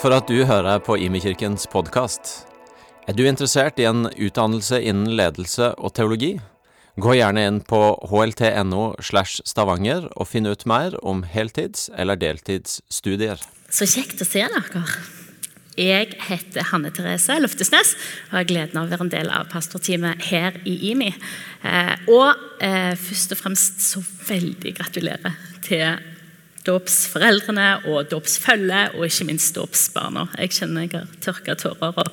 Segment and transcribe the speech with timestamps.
[0.00, 2.46] For at du hører på Imekirkens podkast.
[3.04, 6.38] Er du interessert i en utdannelse innen ledelse og teologi?
[6.96, 13.44] Gå gjerne inn på hlt.no slash stavanger og finn ut mer om heltids- eller deltidsstudier.
[13.68, 14.84] Så kjekt å se dere.
[15.76, 17.92] Jeg heter Hanne Therese Løftesnes
[18.30, 21.12] og har gleden av å være en del av pastorteamet her i IMI.
[21.60, 25.36] Eh, og eh, først og fremst så veldig gratulerer
[25.68, 26.00] til
[26.66, 30.28] dåpsforeldrene og dåpsfølget, og ikke minst dåpsbarna.
[30.38, 32.12] Jeg kjenner jeg har tørka tårer og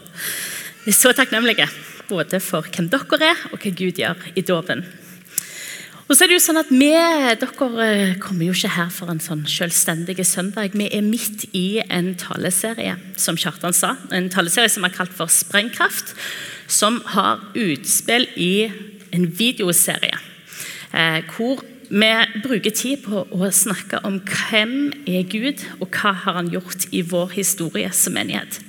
[0.87, 1.67] er så takknemlige
[2.07, 4.85] både for hvem dere er, og hva Gud gjør i dåpen.
[6.07, 7.49] Og så er det jo sånn at Vi dere
[8.23, 10.71] kommer jo ikke her for en sånn selvstendig søndag.
[10.71, 13.97] Vi er midt i en taleserie, som Kjartan sa.
[14.15, 16.15] En taleserie som er kalt for Sprengkraft.
[16.71, 18.71] Som har utspill i
[19.11, 20.15] en videoserie.
[20.95, 22.11] Eh, hvor vi
[22.43, 27.03] bruker tid på å snakke om hvem er Gud, og hva har han gjort i
[27.07, 28.59] vår historie som menighet.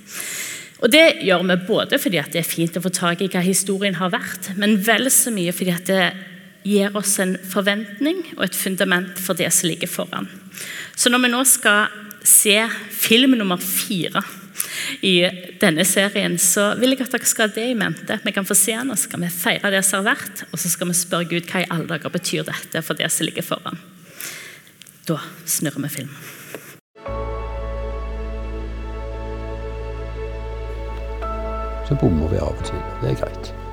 [0.79, 3.99] Og Det gjør vi både fordi det er fint å få tak i hva historien
[3.99, 6.05] har vært, men vel så mye fordi det
[6.69, 10.29] gir oss en forventning og et fundament for det som ligger foran.
[10.95, 11.91] Så når vi nå skal
[12.23, 12.57] se
[12.95, 14.23] film nummer fire
[15.05, 15.15] i
[15.61, 18.19] denne serien, så vil jeg at dere skal ha det i mente.
[18.25, 20.59] Vi kan få se den, og så skal vi feire det som har vært, og
[20.61, 23.47] så skal vi spørre Gud hva i alle dager betyr dette for det som ligger
[23.47, 23.81] foran.
[25.09, 26.19] Da snurrer vi filmen.
[31.89, 32.85] Så bommer vi av og til.
[33.01, 33.68] Det er greit.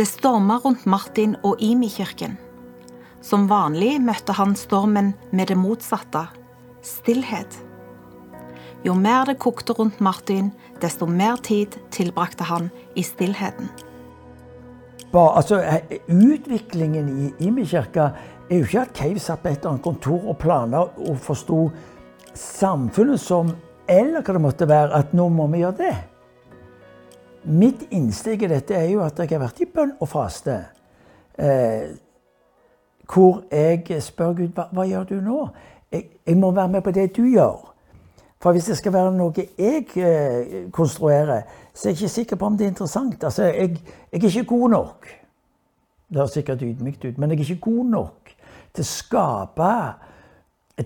[0.00, 2.38] Det storma rundt Martin og Imi-kirken.
[3.20, 6.22] Som vanlig møtte han stormen med det motsatte
[6.80, 7.58] stillhet.
[8.80, 10.48] Jo mer det kokte rundt Martin,
[10.80, 13.68] desto mer tid tilbrakte han i stillheten.
[15.12, 15.60] Bare, altså,
[16.08, 18.08] utviklingen i Imi-kirka
[18.48, 21.66] er jo ikke at Cave satt på et eller annet kontor og planla og forsto
[22.32, 23.52] samfunnet som
[23.90, 25.94] Eller hva det måtte være, at nå må vi gjøre det.
[27.44, 30.58] Mitt innsteg i dette er jo at jeg har vært i bønn og faste.
[31.40, 31.88] Eh,
[33.10, 35.38] hvor jeg spør Gud hva, hva gjør du nå?
[35.90, 37.66] Jeg, jeg, må være med på det du gjør.
[38.40, 41.42] For hvis det skal være noe jeg eh, konstruerer,
[41.74, 43.24] så er jeg ikke sikker på om det er interessant.
[43.24, 43.80] Altså, jeg,
[44.12, 45.10] jeg er ikke god nok.
[46.08, 48.32] Det høres sikkert ydmykt ut, men jeg er ikke god nok
[48.74, 49.72] til å skape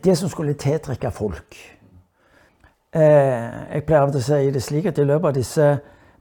[0.04, 1.56] det som skulle tiltrekke folk.
[2.94, 5.68] Eh, jeg pleier å si det slik at i løpet av disse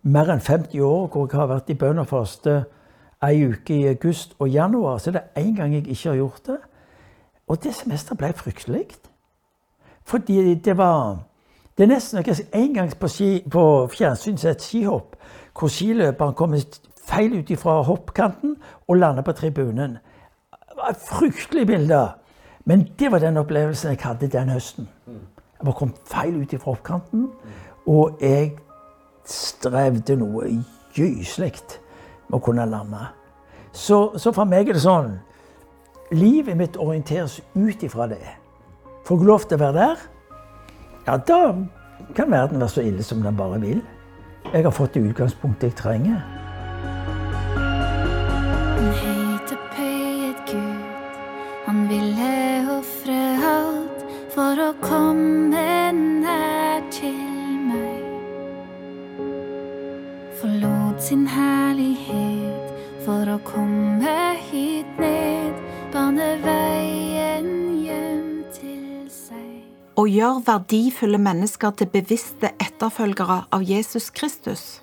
[0.03, 2.64] mer enn 50 år hvor jeg har vært i bønn og faste
[3.24, 6.47] ei uke i august og januar, så er det én gang jeg ikke har gjort
[6.47, 6.58] det.
[7.47, 8.88] Og det semesteret ble fryktelig.
[10.03, 11.24] Fordi det var
[11.78, 15.16] Det er nesten en gang på, ski, på fjernsyn sett skihopp
[15.58, 16.62] hvor skiløperen kommer
[17.08, 18.56] feil ut fra hoppkanten
[18.88, 19.97] og lander på tribunen.
[20.52, 22.09] Det var et fryktelig bilde.
[22.66, 24.88] Men det var den opplevelsen jeg hadde den høsten.
[25.08, 27.31] Jeg var kommet feil ut fra hoppkanten,
[27.88, 28.52] og jeg
[29.29, 30.50] strevde noe
[30.95, 31.56] gyselig
[32.28, 33.07] med å kunne lande.
[33.73, 35.16] Så, så, for meg er det sånn
[36.13, 38.22] Livet mitt orienteres ut ifra det.
[39.07, 40.03] Får jeg lov til å være der,
[41.07, 41.39] ja, da
[42.13, 43.81] kan verden være så ille som den bare vil.
[44.53, 46.22] Jeg har fått det utgangspunktet jeg trenger.
[70.47, 74.81] Verdifulle mennesker til bevisste etterfølgere av Jesus Kristus.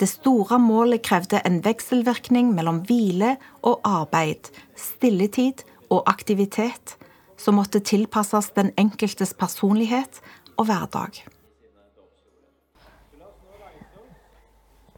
[0.00, 6.96] Det store målet krevde en vekselvirkning mellom hvile og arbeid, stilletid og aktivitet,
[7.36, 10.22] som måtte tilpasses den enkeltes personlighet
[10.56, 11.20] og hverdag.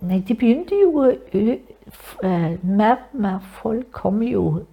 [0.02, 4.64] Nei, det begynte jo uh, Mer og mer folk kom jo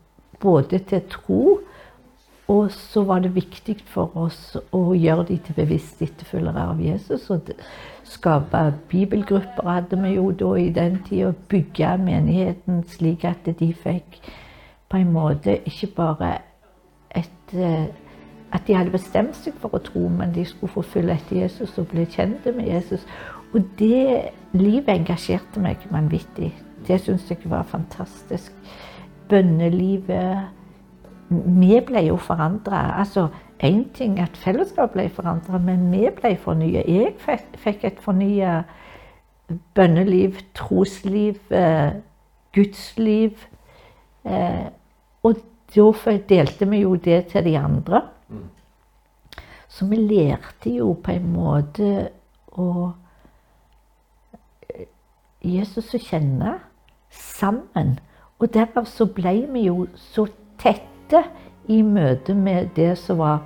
[0.42, 1.60] både til tro,
[2.50, 7.28] og så var det viktig for oss å gjøre de til bevisste etterfølgere av Jesus.
[7.30, 7.52] Og
[8.10, 11.30] skape bibelgrupper hadde vi jo da i den tida.
[11.52, 14.18] Bygge menigheten slik at de fikk
[14.90, 16.32] på en måte ikke bare
[17.14, 17.86] et uh,
[18.52, 21.76] at de hadde bestemt seg for å tro, men de skulle få følge etter Jesus
[21.78, 23.06] og bli kjent med Jesus.
[23.54, 26.50] Og det livet engasjerte meg vanvittig.
[26.88, 28.56] Det syns jeg var fantastisk.
[29.30, 30.50] Bønnelivet
[31.30, 33.00] Vi ble jo forandra.
[33.00, 33.28] Altså,
[33.64, 36.84] én ting at fellesskapet ble forandra, men vi ble fornya.
[36.88, 37.14] Jeg
[37.58, 38.64] fikk et fornya
[39.76, 41.92] bønneliv, trosliv, eh,
[42.56, 43.46] gudsliv.
[44.26, 44.70] Eh,
[45.24, 45.36] og
[45.76, 48.02] da delte vi jo det til de andre.
[49.68, 52.10] Så vi lærte jo på en måte
[52.58, 52.92] å
[55.46, 56.58] Jesus å kjenne
[57.10, 58.00] sammen.
[58.40, 60.26] Og derav så ble vi jo så
[61.10, 61.24] tette
[61.70, 63.42] i møte med det som var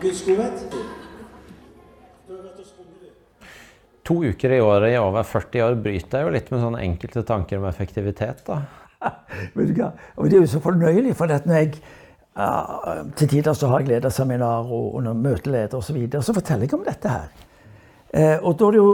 [0.00, 0.76] Guds godhet.
[4.10, 7.22] To uker i året i over 40 år bryter jeg jo litt med sånne enkelte
[7.28, 8.42] tanker om effektivitet.
[8.46, 8.62] da.
[9.56, 9.92] Vet du hva?
[10.16, 11.76] Og det er jo så fornøyelig, for at når jeg
[12.36, 16.22] uh, Til tider så har jeg ledet seminar og, og når møteleder osv., så, videre,
[16.22, 17.30] så forteller jeg om dette her.
[18.10, 18.90] Uh, og da er det jo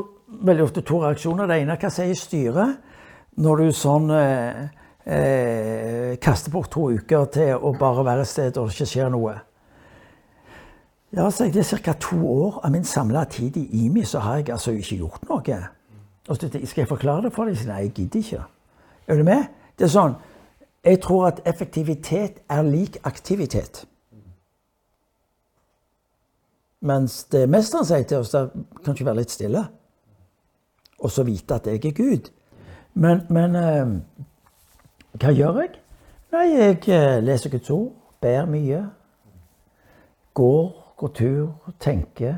[0.50, 1.48] veldig ofte to reaksjoner.
[1.48, 4.66] Det ene hva sier styret når du sånn uh,
[5.06, 9.12] eh, kaster bort to uker til å bare være et sted og det ikke skjer
[9.12, 9.36] noe.
[11.16, 11.92] Ja, så Det er ca.
[11.92, 15.68] to år av min samla tid i IMI, så har jeg altså ikke gjort noe.
[16.28, 17.66] Og så Skal jeg forklare det for deg?
[17.66, 18.44] Nei, jeg gidder ikke.
[19.08, 19.44] Er du med?
[19.78, 20.14] Det er sånn,
[20.84, 23.86] Jeg tror at effektivitet er lik aktivitet.
[26.80, 28.50] Mens det mesteren sier til oss, det
[28.84, 29.64] kan ikke være litt stille.
[31.00, 32.30] Og så vite at jeg er Gud.
[32.94, 33.86] Men, men eh,
[35.18, 35.74] hva gjør jeg?
[36.32, 38.84] Nei, jeg eh, leser Guds ord, ber mye.
[40.34, 42.36] Går, går tur, tenke.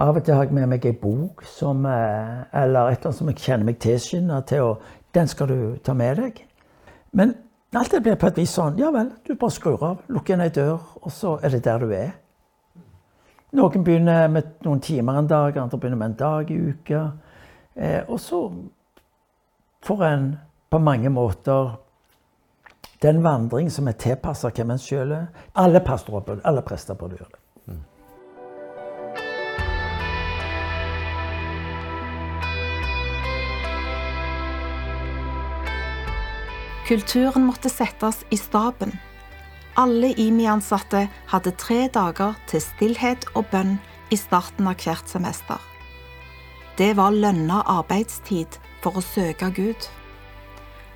[0.00, 3.18] Av og til har jeg med meg ei bok som, eh, eller et eller annet
[3.18, 6.46] som jeg kjenner meg tilskynda til Og Den skal du ta med deg.
[7.12, 7.34] Men
[7.74, 10.40] alt det blir på et vis sånn Ja vel, du bare skrur av, lukker igjen
[10.40, 12.12] ei dør, og så er det der du er.
[13.52, 17.12] Noen begynner med noen timer en dag, andre begynner med en dag i uka.
[17.74, 18.52] Eh, og så
[19.82, 20.38] får en
[20.70, 21.76] på mange måter
[23.02, 25.26] den vandring som er tilpassa hvem en sjøl er.
[25.54, 27.39] Alle pastorer alle prester burde gjøre det.
[36.90, 38.90] Kulturen måtte settes i staben.
[39.78, 43.76] Alle IMI-ansatte hadde tre dager til stillhet og bønn
[44.10, 45.60] i starten av hvert semester.
[46.74, 49.86] Det var lønna arbeidstid for å søke Gud.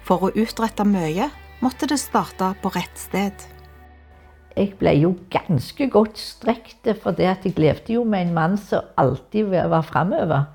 [0.03, 1.29] For å utrette mye
[1.63, 3.47] måtte det starte på rett sted.
[4.59, 9.55] Jeg ble jo ganske godt strekt, for jeg levde jo med en mann som alltid
[9.71, 10.51] var framover.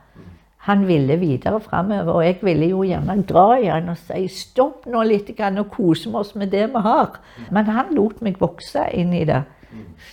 [0.68, 4.90] Han ville videre framover, og jeg ville jo gjerne dra i han og si stopp
[4.92, 7.20] nå litt og kose oss med det vi har.
[7.52, 9.44] Men han lot meg vokse inn i det,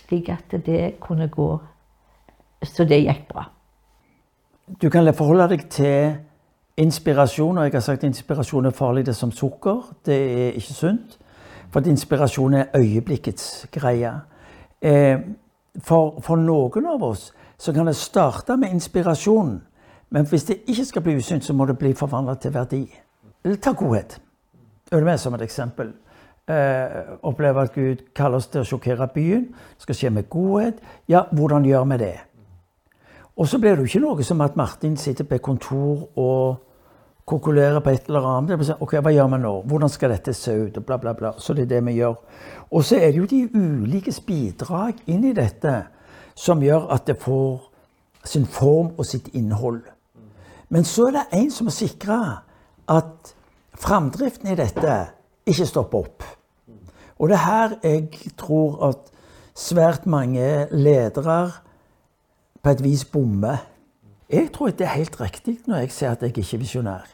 [0.05, 1.57] slik at det kunne gå
[2.63, 3.43] Så det gikk bra.
[4.81, 6.15] Du kan forholde deg til
[6.77, 9.93] inspirasjon, og jeg har sagt inspirasjon er farlig, det er som sukker.
[10.05, 11.17] Det er ikke sunt.
[11.69, 14.11] For at inspirasjon er øyeblikkets greie.
[14.81, 15.19] Eh,
[15.79, 19.61] for, for noen av oss så kan det starte med inspirasjon,
[20.09, 22.83] men hvis det ikke skal bli usynt, så må det bli forvandla til verdi.
[23.43, 24.19] Eller ta godhet.
[24.91, 25.91] Er du med som et eksempel?
[26.47, 29.49] Eh, oppleve at Gud kaller oss til å sjokkere byen.
[29.51, 30.79] Det skal skje med godhet.
[31.07, 32.15] Ja, hvordan gjør vi det?
[33.37, 36.63] Og så blir det jo ikke noe som at Martin sitter på et kontor og
[37.27, 38.63] kokulerer på et eller annet.
[38.65, 39.53] Sånn, ok, Hva gjør vi nå?
[39.67, 40.77] Hvordan skal dette se ut?
[40.77, 41.33] Og bla, bla, bla.
[41.37, 42.15] Så det er det vi gjør.
[42.71, 45.75] Og så er det jo de ulikes bidrag inn i dette
[46.37, 47.59] som gjør at det får
[48.23, 49.83] sin form og sitt innhold.
[50.69, 52.17] Men så er det en som må sikre
[52.91, 53.33] at
[53.77, 54.97] framdriften i dette
[55.47, 56.25] ikke stopper opp.
[57.17, 59.11] Og det er her jeg tror at
[59.57, 61.51] svært mange ledere
[62.63, 63.63] på et vis bommer.
[64.29, 67.07] Jeg tror det er helt riktig når jeg sier at jeg ikke er visjonær.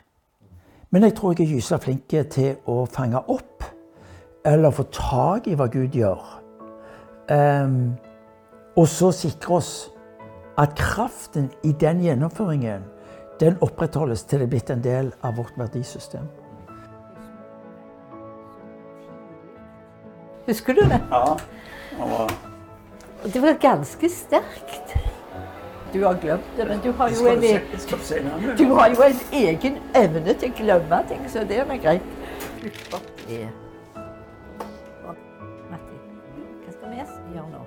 [0.90, 3.64] Men jeg tror jeg er gyselig flink til å fange opp
[4.46, 6.24] eller få tak i hva Gud gjør.
[7.32, 7.94] Um,
[8.76, 9.72] og så sikre oss
[10.60, 12.84] at kraften i den gjennomføringen
[13.40, 16.28] den opprettholdes til det er blitt en del av vårt verdisystem.
[20.48, 21.00] Husker du det?
[21.12, 21.38] Ja.
[23.24, 24.98] Og Det var ganske sterkt.
[25.94, 30.34] du har glemt det, men du har jo en, du har jo en egen evne
[30.34, 32.02] til å glemme ting, så det er nå greit.
[32.60, 33.14] Slutt opp
[37.04, 37.62] hva skal vi gjøre nå?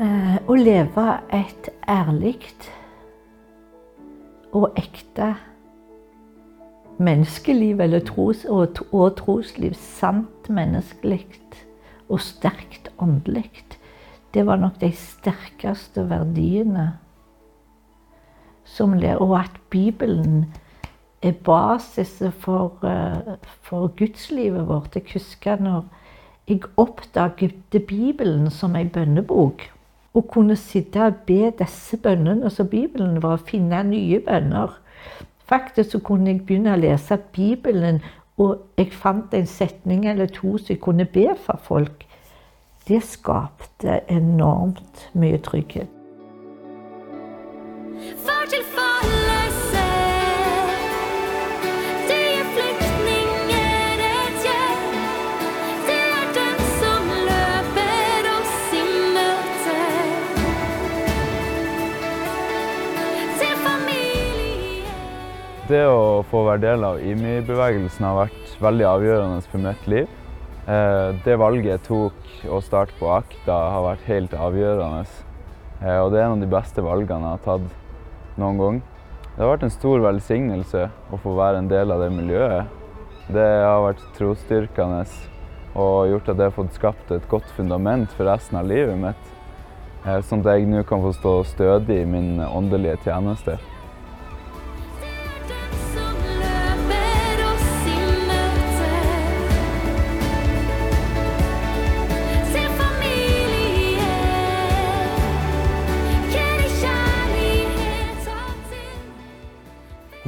[0.00, 2.38] Eh, å leve et ærlig
[4.52, 5.34] og ekte
[7.00, 11.26] menneskeliv, eller tros, og, og trosliv, sant menneskelig
[12.10, 13.50] og sterkt åndelig,
[14.34, 16.92] det var nok de sterkeste verdiene
[18.64, 20.54] som Og at Bibelen
[21.22, 24.94] er basisen for, eh, for gudslivet vårt.
[24.94, 25.84] Jeg husker når
[26.48, 29.70] jeg oppdaget Bibelen som ei bønnebok.
[30.10, 34.74] Å kunne sitte og be disse bønnene som Bibelen var, finne nye bønner.
[35.50, 38.00] Faktisk så kunne jeg begynne å lese Bibelen,
[38.40, 42.06] og jeg fant en setning eller to som jeg kunne be for folk.
[42.88, 45.99] Det skapte enormt mye trygghet.
[65.70, 70.08] Det å få være del av IMI-bevegelsen har vært veldig avgjørende for mitt liv.
[70.66, 75.04] Eh, Det valget jeg tok å starte på AKTA har vært helt avgjørende.
[75.80, 77.70] Eh, Og det er en av de beste valgene jeg har tatt
[78.36, 78.82] noen gang.
[79.36, 82.66] Det har vært en stor velsignelse å få være en del av det miljøet.
[83.30, 85.06] Det har vært trosstyrkende
[85.76, 89.26] og gjort at jeg har fått skapt et godt fundament for resten av livet mitt.
[90.04, 93.58] eh, Sånn at jeg nå kan få stå stødig i min åndelige tjeneste.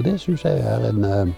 [0.02, 1.28] Og det syns jeg er en, eh,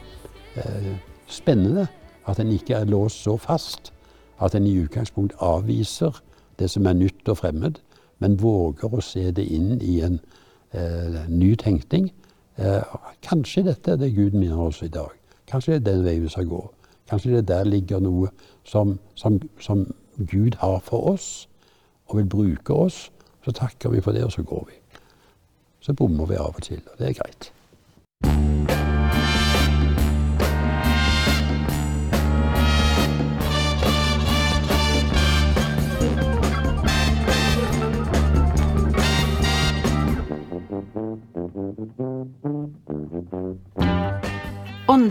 [0.57, 1.87] eh, spennende.
[2.27, 3.93] At en ikke er låst så fast.
[4.41, 6.23] At en i utgangspunkt avviser
[6.59, 7.75] det som er nytt og fremmed,
[8.19, 10.21] men våger å se det inn i en
[10.73, 12.11] eh, ny tenkning.
[12.57, 12.83] Eh,
[13.23, 15.13] kanskje dette er det Gud minner oss i dag.
[15.47, 16.71] Kanskje det er den veien vi skal gå.
[17.11, 18.29] Kanskje det der ligger noe
[18.65, 21.49] som, som, som Gud har for oss,
[22.07, 23.11] og vil bruke oss.
[23.45, 24.81] Så takker vi for det, og så går vi.
[25.81, 27.53] Så bommer vi av og til, og det er greit.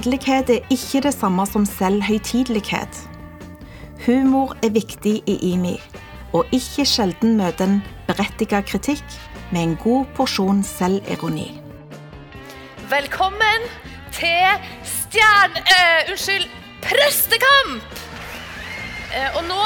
[0.03, 2.97] Åndelighet er ikke det samme som selvhøytidelighet.
[4.05, 5.77] Humor er viktig i IMI,
[6.35, 9.15] og ikke sjelden møter en berettiget kritikk
[9.53, 11.61] med en god porsjon selvironi.
[12.91, 13.63] Velkommen
[14.11, 15.55] til stjern...
[15.71, 16.49] Uh, unnskyld,
[16.83, 18.03] prestekamp!
[19.07, 19.61] Uh, og nå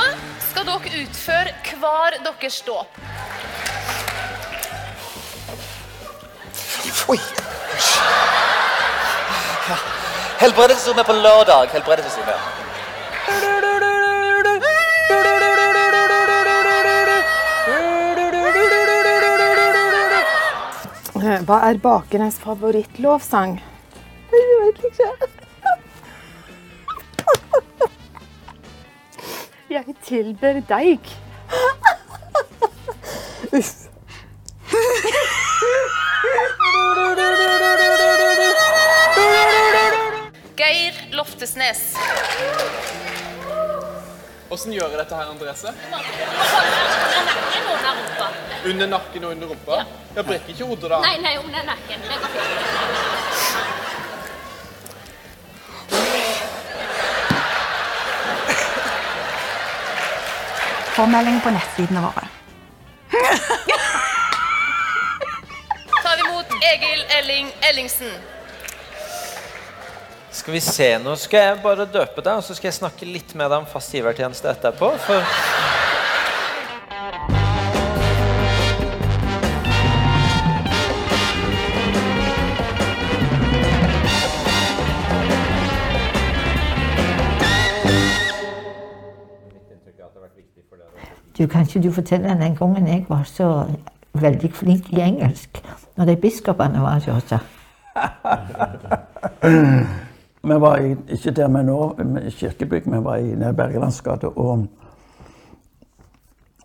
[0.52, 3.02] skal dere utføre hver deres dåp.
[7.10, 7.18] Oi!
[10.38, 10.46] Ja.
[10.46, 11.70] Helbredelsesrom er på lørdag.
[11.74, 12.36] Helbredelsesrommet.
[21.48, 23.58] Hva er bakernes favorittlovsang?
[24.32, 25.10] Jeg vet ikke.
[29.70, 31.00] Jeg tilber deg.
[33.52, 33.87] Uff.
[41.38, 41.76] Geir
[44.50, 45.74] Åssen gjør jeg dette her, Andrese?
[48.66, 49.84] Under nakken og under rumpa?
[50.16, 51.00] Jeg brekker ikke hodet da.
[51.04, 52.02] Nei, nei, under nakken.
[52.08, 52.48] Det går fint.
[60.96, 62.26] Påmelding på nettsidene våre.
[66.02, 68.37] Tar imot Egil Elling Ellingsen.
[70.48, 73.34] Skal vi se, nå skal jeg bare døpe deg, og så skal jeg snakke litt
[73.36, 74.94] med deg om fast givertjeneste etterpå.
[75.04, 75.20] For
[91.36, 93.52] Du, kan ikke du fortelle den gangen jeg var så
[94.16, 95.60] veldig flink i engelsk?
[96.00, 97.36] Når de biskopene var hos oss.
[100.48, 101.96] Vi var i, ikke der vi nå,
[102.28, 104.28] i kirkebygg, vi var i Bergelandsgata.
[104.28, 104.68] Og,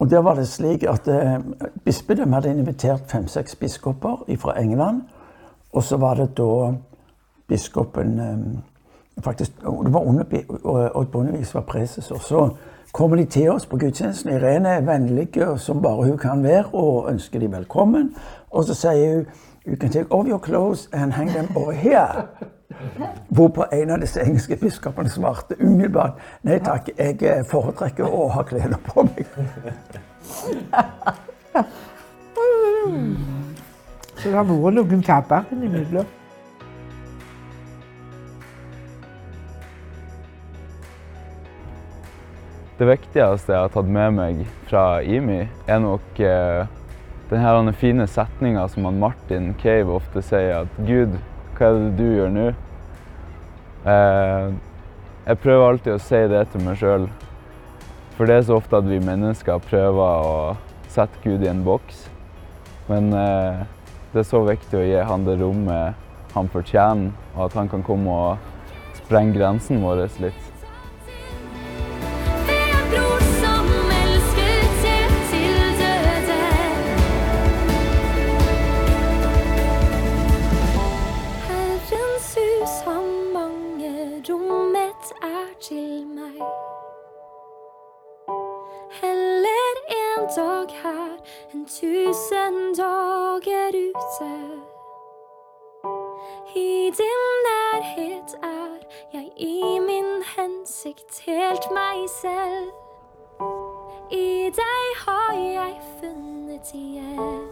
[0.03, 1.39] Og der var det slik at eh,
[1.85, 5.03] bispedømmet hadde invitert fem-seks biskoper fra England.
[5.73, 6.73] Og så var det da
[7.49, 8.39] biskopen eh,
[9.25, 10.25] faktisk, Det var under,
[10.95, 12.11] Odd Bondevik var preses.
[12.11, 12.49] Og så
[12.93, 14.33] kommer de til oss på gudstjenesten.
[14.33, 18.15] Irene er vennlig som bare hun kan være, og ønsker de velkommen.
[18.51, 19.27] Og så sier hun
[19.67, 22.27] You can take off your clothes and hang them over here.
[23.29, 28.45] Hvorpå en av disse engelske biskopene svarte umiddelbart nei takk, jeg eh, foretrekker å ha
[28.47, 29.27] klærne på meg.
[34.17, 36.19] Så det har vært noen tabber innimellom.
[42.79, 46.17] Det viktigste jeg har tatt med meg fra IMI, er nok
[47.33, 51.15] denne den fine setninga som Martin Cave ofte sier, at Gud,
[51.57, 52.47] hva er det du gjør nå?
[53.93, 54.53] Eh,
[55.27, 57.09] jeg prøver alltid å si det til meg sjøl,
[58.17, 60.37] for det er så ofte at vi mennesker prøver å
[60.93, 62.07] sette Gud i en boks.
[62.89, 63.63] Men eh,
[64.13, 65.99] det er så viktig å gi han det rommet
[66.33, 70.52] han fortjener, og at han kan komme og sprenge grensen vår litt.
[90.37, 91.17] Dag her
[91.53, 94.35] enn tusen dager ute.
[96.57, 98.79] I din nærhet er
[99.13, 102.71] jeg i min hensikt helt meg selv.
[104.13, 107.45] I deg har jeg funnet igjen.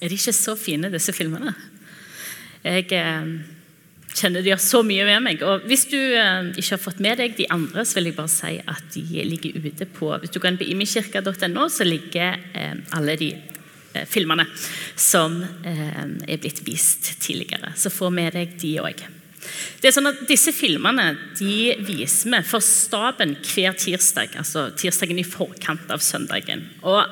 [0.00, 1.54] Er de ikke så fine, disse filmene?
[2.64, 3.28] Jeg eh,
[4.14, 5.42] kjenner de har så mye med meg.
[5.46, 8.32] Og hvis du eh, ikke har fått med deg de andre, så vil jeg bare
[8.32, 12.78] si at de ligger ute på Hvis du går inn på imikirka.no, så ligger eh,
[12.96, 14.46] alle de eh, filmene
[14.94, 17.74] som er blitt vist tidligere.
[17.76, 19.04] Så få med deg de òg.
[19.80, 25.20] Det er sånn at Disse filmene de viser vi for staben hver tirsdag, altså tirsdagen
[25.20, 26.64] i forkant av søndagen.
[26.82, 27.02] Og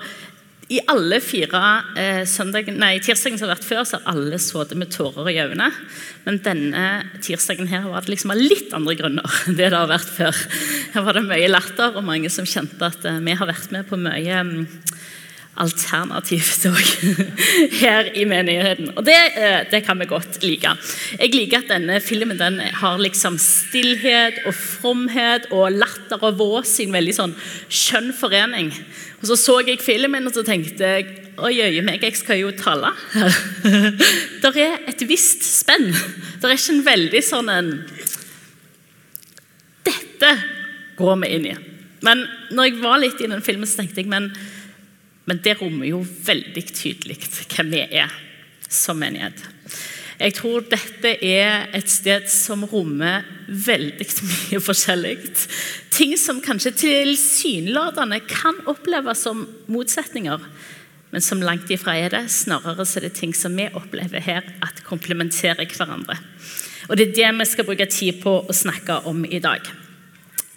[0.72, 1.60] i alle fire
[2.00, 5.38] eh, søndagen, nei, tirsdagen som har vært før, så har alle sittet med tårer i
[5.42, 5.68] øynene.
[6.24, 6.84] Men denne
[7.24, 10.40] tirsdagen her var det liksom av litt andre grunner enn det det har vært før.
[10.94, 13.88] Her var det mye latter, og mange som kjente at eh, vi har vært med
[13.90, 14.62] på mye mm,
[15.60, 16.90] alternativt òg
[17.82, 18.92] her i menigheten.
[18.96, 20.72] Og det, eh, det kan vi godt like.
[21.18, 26.78] Jeg liker at denne filmen den har liksom stillhet og fromhet og latter og vås
[26.80, 27.34] i en veldig sånn
[27.68, 28.72] skjønn forening.
[29.20, 32.50] Og Så så jeg filmen og så tenkte jeg Oi, jøye meg, jeg skal jo
[32.52, 33.36] tale her.
[34.42, 35.88] Der er et visst spenn.
[35.88, 37.70] Det er ikke en veldig sånn en
[39.88, 40.34] Dette
[40.98, 41.54] går vi inn i.
[42.04, 44.28] Men når jeg var litt i den filmen, så tenkte jeg men,
[45.28, 47.18] men det rommer jo veldig tydelig
[47.52, 48.12] hvem vi er
[48.72, 49.38] som menighet.
[50.22, 55.16] Jeg tror dette er et sted som rommer veldig mye forskjellig.
[55.90, 60.44] Ting som kanskje tilsynelatende kan oppleves som motsetninger,
[61.12, 62.22] men som langt ifra er det.
[62.32, 66.16] Snarere så er det ting som vi opplever her, at komplementerer hverandre.
[66.88, 69.66] Og Det er det vi skal bruke tid på å snakke om i dag.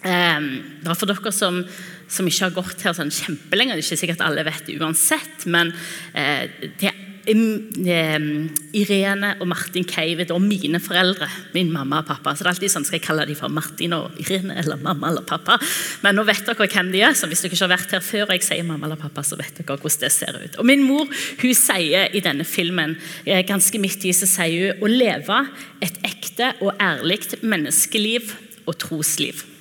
[0.06, 1.64] Er for dere som,
[2.08, 5.48] som ikke har gått her sånn kjempelenge, det er ikke sikkert alle vet det uansett,
[5.50, 5.74] men
[6.14, 6.46] eh,
[6.78, 7.02] det er
[7.34, 12.34] um, Irene og Martin Keivet og mine foreldre, min mamma og pappa.
[12.34, 15.10] Så det er alltid sånn, Skal jeg kalle dem for Martin og Irene eller mamma
[15.10, 15.58] eller pappa?
[16.04, 18.28] Men nå vet dere hvem de er, så hvis dere ikke har vært her før
[18.28, 20.60] og jeg sier mamma eller pappa, så vet dere hvordan det ser ut.
[20.60, 24.86] Og Min mor hun sier i denne filmen eh, ganske midt i, så sier hun
[24.86, 25.42] å leve
[25.84, 28.34] et ekte og ærlig menneskeliv
[28.66, 29.55] og trosliv.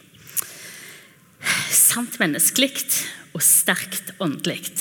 [1.71, 2.73] Sant menneskelig
[3.35, 4.73] og sterkt åndelig.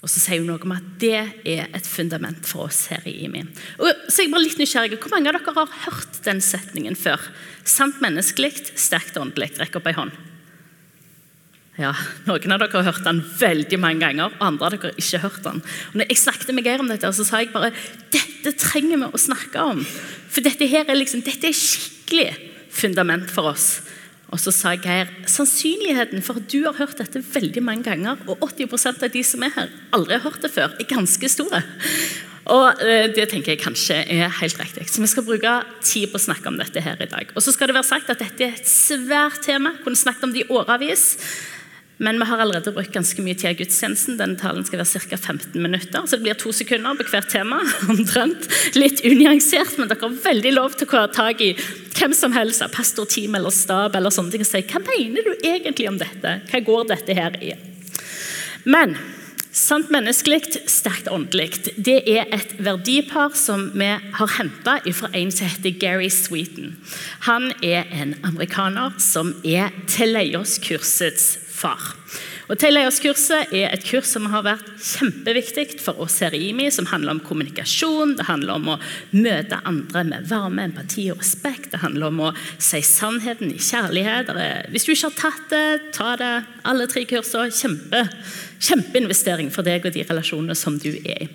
[0.00, 3.18] Og så sier hun noe om at det er et fundament for oss her i
[3.26, 3.42] IMI.
[3.82, 4.96] Og så er jeg bare litt nysgjerrig.
[4.96, 7.20] Hvor mange av dere har hørt den setningen før?
[7.68, 9.52] Sant menneskelig, sterkt åndelig.
[9.60, 10.16] Rekk opp ei hånd.
[11.80, 11.92] Ja,
[12.26, 15.44] Noen av dere har hørt den veldig mange ganger, andre av dere har ikke hørt
[15.44, 15.60] den.
[15.92, 17.72] Og når jeg snakket med Geir om dette, så sa jeg bare
[18.12, 19.84] dette trenger vi å snakke om.
[20.32, 22.28] For dette her er liksom, dette er skikkelig
[22.72, 23.80] fundament for oss.
[24.30, 28.44] Og så sa Geir sannsynligheten for at du har hørt dette veldig mange ganger, og
[28.46, 31.62] 80% av de som er her, aldri har hørt det før, er ganske store.
[32.50, 34.88] Og eh, det tenker jeg kanskje er helt riktig.
[34.90, 37.30] Så vi skal bruke tid på å snakke om dette her i dag.
[37.36, 39.74] Og så skal det være sagt at dette er et svært tema.
[39.84, 41.04] Kunne snakket om det i årevis.
[42.00, 44.16] Men vi har allerede brukt ganske mye tid i gudstjenesten.
[44.16, 45.18] Denne talen skal være ca.
[45.18, 47.60] 15 minutter, så det blir to sekunder på hvert tema.
[47.92, 48.48] omtrent.
[48.78, 51.52] Litt unyansert, men dere har veldig lov til å ta tak i
[51.98, 55.32] hvem som helst av pastorteam eller stab eller sånne ting og si hva mener du
[55.44, 56.38] egentlig om dette?
[56.48, 57.52] Hva går dette her i?
[58.64, 58.96] Men
[59.50, 61.72] Sant menneskelig, sterkt åndelig.
[61.74, 66.76] Det er et verdipar som vi har henta fra en som heter Gary Sweeten.
[67.26, 71.94] Han er en amerikaner som er Teleios-kursets far.
[72.50, 76.88] Og Teleios-kurset er et kurs som har vært kjempeviktig for oss her i IMI, som
[76.90, 78.78] handler om kommunikasjon, det handler om å
[79.14, 81.70] møte andre med varme, empati og respekt.
[81.70, 84.32] Det handler om å si sannheten i kjærlighet.
[84.74, 86.32] Hvis du ikke har tatt det, ta det.
[86.66, 87.52] Alle tre kursene.
[87.54, 88.02] Kjempe,
[88.60, 91.28] kjempeinvestering for deg og de relasjonene som du er i.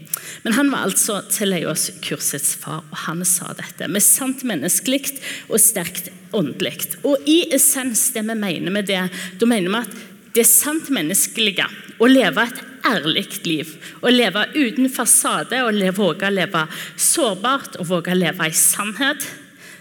[0.44, 5.16] Men han var altså Teleios-kursets far, og han sa dette med sant menneskelig
[5.48, 6.92] og sterkt åndelig.
[7.08, 9.06] Og i essens, det vi mener med det,
[9.40, 9.96] da mener vi at
[10.36, 11.68] det sant menneskelige
[12.02, 13.72] å leve et ærlig liv.
[14.04, 16.66] Å leve uten fasade og våge å leve
[17.00, 19.24] sårbart og våge å leve i sannhet.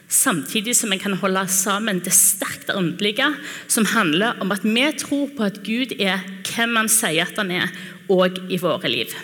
[0.08, 3.32] Samtidig som vi kan holde sammen det sterkt åndelige,
[3.66, 7.50] som handler om at vi tror på at Gud er hvem han sier at han
[7.50, 7.72] er,
[8.12, 9.14] òg i våre liv.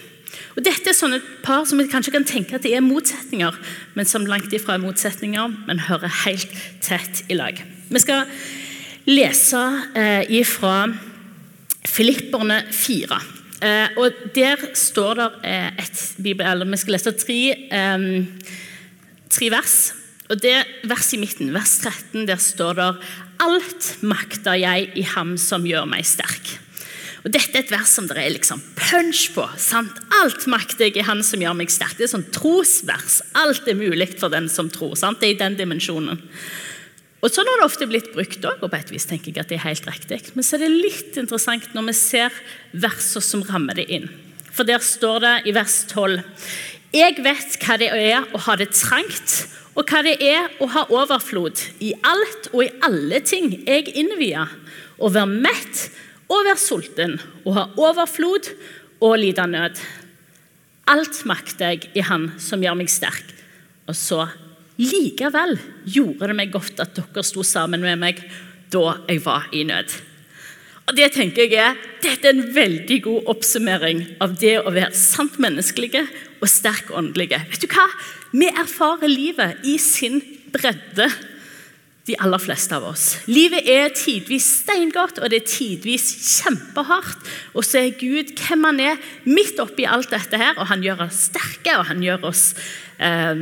[0.56, 3.54] Og Dette er sånne par som vi kanskje kan tenke at det er motsetninger,
[3.94, 7.60] men som langt ifra er motsetninger, men hører helt tett i lag.
[7.90, 8.24] Vi skal
[9.06, 9.60] lese
[9.94, 10.88] eh, ifra
[11.90, 13.20] Filipperne 4.
[13.60, 18.24] Eh, og Der står det eh, et bibel, Vi skal lese tre, eh,
[19.30, 19.92] tre vers.
[20.30, 22.90] Og det Verset i midten, vers 13, der står det
[23.40, 26.58] Alt makter jeg i ham som gjør meg sterk.
[27.24, 29.44] Og Dette er et vers som det er liksom punch på.
[29.60, 29.92] sant?
[30.22, 31.98] Alt makter jeg i Han som gjør meg sterk.
[31.98, 33.20] Det er sånn trosvers.
[33.36, 34.96] Alt er mulig for den som tror.
[34.96, 35.20] sant?
[35.20, 36.20] Det er i den dimensjonen.
[37.20, 39.50] Og Sånn har det ofte blitt brukt òg, og på et vis tenker jeg at
[39.52, 40.20] det er helt riktig.
[40.32, 42.36] Men så er det litt interessant når vi ser
[42.72, 44.08] verser som rammer det inn.
[44.50, 46.22] For der står det i vers 12.:
[46.96, 49.36] Jeg vet hva det er å ha det trangt,
[49.76, 51.60] og hva det er å ha overflod.
[51.80, 54.48] I alt og i alle ting jeg innvier.
[55.00, 55.86] Å være mett
[56.28, 58.50] og være sulten, å ha overflod
[59.00, 59.78] og lide nød.
[60.90, 63.36] Alt makter jeg i Han som gjør meg sterk.
[63.88, 64.26] Og så
[64.80, 68.22] Likevel gjorde det meg godt at dere sto sammen med meg
[68.72, 69.92] da jeg var i nød.
[70.90, 74.96] Og det tenker jeg er, Dette er en veldig god oppsummering av det å være
[74.96, 76.02] sant menneskelige
[76.40, 77.38] og sterk åndelige.
[77.52, 77.84] Vet du hva?
[78.32, 80.18] Vi erfarer livet i sin
[80.50, 81.10] bredde
[82.08, 83.04] de aller fleste av oss.
[83.30, 86.08] Livet er tidvis steingodt, og det er tidvis
[86.40, 87.28] kjempehardt.
[87.54, 91.04] Og så er Gud hvem han er midt oppi alt dette her, og han gjør
[91.06, 92.44] oss sterke, og han gjør oss,
[93.00, 93.40] eh,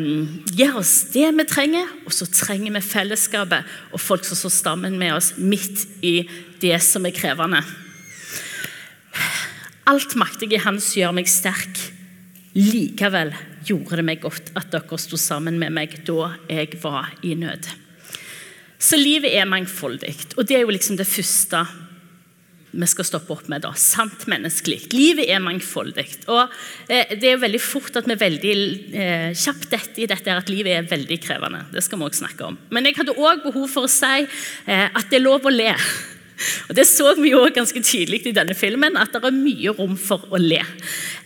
[0.54, 4.98] gir oss det vi trenger, og så trenger vi fellesskapet og folk som står sammen
[5.00, 6.22] med oss midt i
[6.62, 7.62] det som er krevende.
[9.88, 11.78] Alt maktige hans gjør meg sterk.
[12.58, 13.32] Likevel
[13.68, 17.68] gjorde det meg godt at dere sto sammen med meg da jeg var i nød.
[18.78, 21.64] Så livet er mangfoldig, og det er jo liksom det første
[22.70, 23.62] vi skal stoppe opp med.
[23.64, 24.92] da, Sant menneskelig.
[24.92, 26.06] Livet er mangfoldig.
[26.28, 26.44] Og
[26.88, 28.54] eh, Det er veldig fort at vi er veldig
[28.92, 31.64] eh, kjapt dette i dette at livet er veldig krevende.
[31.72, 32.60] Det skal vi også snakke om.
[32.70, 35.72] Men jeg hadde òg behov for å si eh, at det er lov å le.
[36.68, 39.96] Og Det så vi jo ganske tydelig i denne filmen, at det er mye rom
[39.98, 40.60] for å le.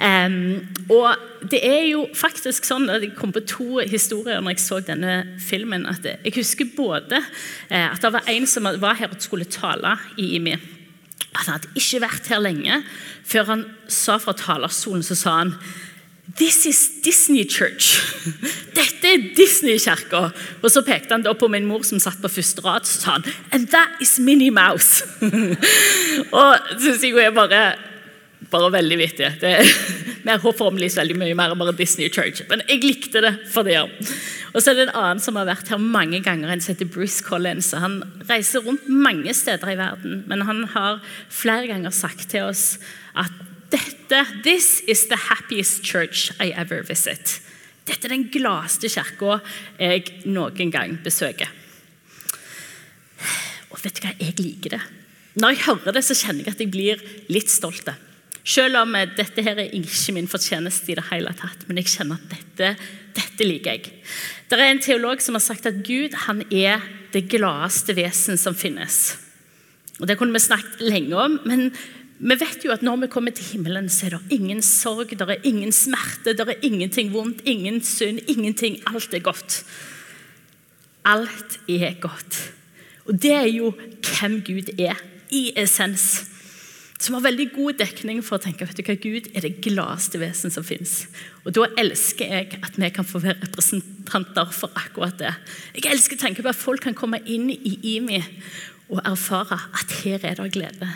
[0.01, 1.21] Um, og
[1.53, 5.17] det er jo faktisk sånn at Jeg kom på to historier når jeg så denne
[5.39, 5.87] filmen.
[5.87, 7.21] at Jeg husker både
[7.69, 10.57] eh, at det var en som var her og skulle tale i IMI.
[11.33, 12.83] At han hadde ikke vært her lenge.
[13.25, 15.57] Før han sa fra talerstolen, så sa han
[16.37, 17.99] This is Disney Church.
[18.79, 20.31] Dette er Disney-kirka.
[20.63, 23.17] Og så pekte han da på min mor som satt på første rad, så sa
[23.19, 25.05] han And that is Minnie Mouse.
[26.41, 27.65] og så sier er bare,
[28.53, 29.31] bare veldig vittig.
[29.43, 32.45] Det er forhåpentligvis veldig mye mer bare Disney Church.
[32.51, 33.81] Men jeg likte det for det.
[34.53, 36.91] Og så er det en annen som har vært her mange ganger, en som heter
[36.93, 37.73] Bruce Collins.
[37.73, 41.01] Han reiser rundt mange steder i verden, men han har
[41.33, 42.77] flere ganger sagt til oss
[43.17, 43.33] at
[43.73, 47.41] dette, This is the happiest church I ever visit.
[47.89, 49.41] Dette er den gladeste kirka
[49.81, 51.49] jeg noen gang besøker.
[53.73, 54.83] Og vet du hva, jeg liker det.
[55.41, 57.89] Når jeg hører det, så kjenner jeg at jeg blir litt stolt.
[58.43, 62.19] Selv om dette her er ikke min fortjeneste i det hele tatt, men jeg kjenner
[62.19, 62.73] at dette,
[63.15, 63.93] dette liker jeg.
[64.51, 66.83] Det er en teolog som har sagt at Gud han er
[67.15, 69.17] det gladeste vesen som finnes.
[70.01, 71.71] Og Det kunne vi snakket lenge om, men
[72.23, 75.27] vi vet jo at når vi kommer til himmelen, så er det ingen sorg, det
[75.27, 78.81] er ingen smerte, det er ingenting vondt, ingen synd, ingenting.
[78.87, 79.63] Alt er godt.
[81.05, 82.39] Alt er godt.
[83.07, 83.73] Og det er jo
[84.07, 84.99] hvem Gud er,
[85.31, 86.32] i essens.
[87.03, 90.21] Som har veldig god dekning for å tenke vet du hva, Gud er det gladeste
[90.23, 91.07] vesen som fins.
[91.43, 95.33] Og da elsker jeg at vi kan få være representanter for akkurat det.
[95.75, 98.21] Jeg elsker å tenke på at folk kan komme inn i IMI
[98.93, 100.91] og erfare at her er det glede.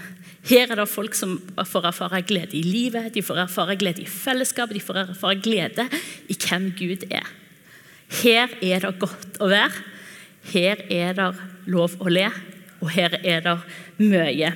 [0.47, 4.11] Her er det folk som får erfare glede i livet, de får erfare glede i
[4.11, 5.89] fellesskap, de får erfare glede
[6.31, 7.27] i hvem Gud er.
[8.23, 9.83] Her er det godt å være.
[10.53, 11.33] Her er det
[11.67, 12.29] lov å le,
[12.79, 13.57] og her er det
[13.99, 14.53] mye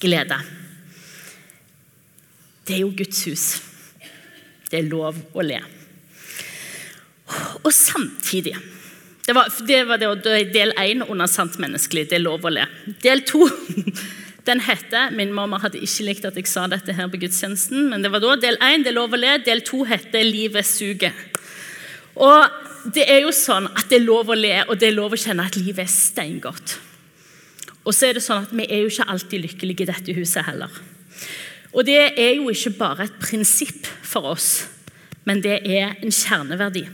[0.00, 0.38] glede.
[2.66, 3.44] Det er jo Guds hus.
[4.70, 5.60] Det er lov å le.
[7.62, 8.56] Og samtidig
[9.26, 12.08] Det var, det var det, del én under sant menneskelig.
[12.10, 12.64] Det er lov å le.
[13.02, 13.44] Del to
[14.48, 18.02] den heter Min mamma hadde ikke likt at jeg sa dette her på gudstjenesten, men
[18.02, 19.36] det var da del én, det er lov å le.
[19.46, 21.14] Del to heter Livet suger.
[22.18, 25.14] Og det er jo sånn at det er lov å le, og det er lov
[25.14, 26.78] å kjenne at livet er steingodt.
[27.84, 30.46] Og så er det sånn at vi er jo ikke alltid lykkelige i dette huset
[30.48, 30.72] heller.
[31.70, 34.66] Og det er jo ikke bare et prinsipp for oss,
[35.24, 36.84] men det er en kjerneverdi.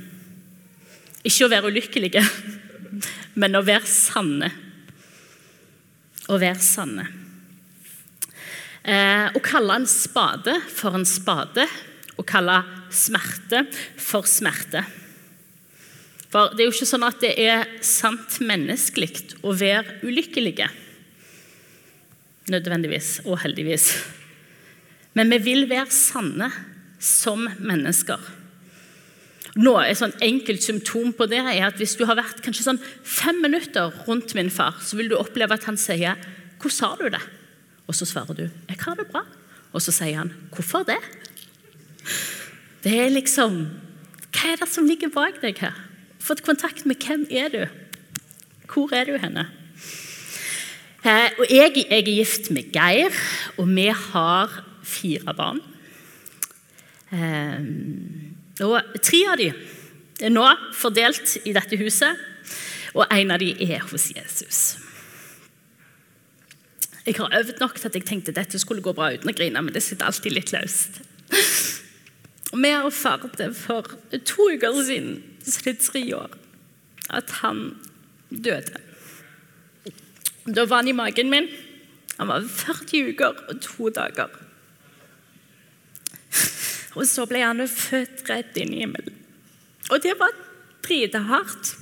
[1.26, 2.22] Ikke å være ulykkelige,
[3.40, 4.50] men å være sanne.
[6.30, 7.06] Å være sanne.
[8.86, 11.64] Eh, å kalle en spade for en spade,
[12.16, 12.60] å kalle
[12.94, 13.64] smerte
[13.98, 14.84] for smerte.
[16.32, 20.68] For det er jo ikke sånn at det er sant menneskelig å være ulykkelige.
[22.52, 23.90] Nødvendigvis og heldigvis.
[25.16, 26.50] Men vi vil være sanne
[27.02, 28.20] som mennesker.
[29.56, 32.80] Nå, Et sånn enkelt symptom på det er at hvis du har vært kanskje sånn
[33.00, 36.16] fem minutter rundt min far, så vil du oppleve at han sier
[36.60, 37.24] 'Hvor sa du det?'
[37.88, 39.24] Og så svarer du 'Jeg har det bra'.
[39.72, 41.00] Og så sier han 'Hvorfor det?'
[42.82, 43.70] Det er liksom
[44.32, 45.85] Hva er det som ligger bak deg her?
[46.26, 47.60] Fått kontakt med hvem er du?
[48.66, 49.46] Hvor er du henne?
[51.06, 53.14] Eh, og jeg, jeg er gift med Geir,
[53.60, 55.60] og vi har fire barn.
[57.14, 57.68] Eh,
[58.66, 59.60] og tre av dem
[60.26, 62.18] er nå fordelt i dette huset,
[62.96, 64.64] og en av dem er hos Jesus.
[67.06, 69.62] Jeg har øvd nok til at jeg tenkte dette skulle gå bra uten å grine,
[69.62, 70.98] men det sitter alltid litt løst.
[72.56, 73.94] Vi erfarte for
[74.26, 76.32] to uker siden, så det er tre år,
[77.14, 77.76] at han
[78.30, 78.80] døde.
[80.46, 81.48] Da var han i magen min.
[82.18, 84.30] Han var 40 uker og to dager.
[86.96, 89.14] Og så ble han født rett inn i himmelen.
[89.92, 90.32] Og det var
[90.86, 91.74] dritehardt.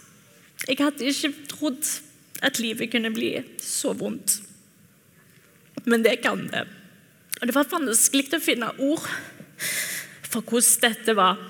[0.66, 1.90] Jeg hadde ikke trodd
[2.44, 4.40] at livet kunne bli så vondt.
[5.85, 6.66] Men det kan det.
[7.40, 9.07] Og det var vanskelig å finne ord
[10.29, 11.40] for hvordan dette var.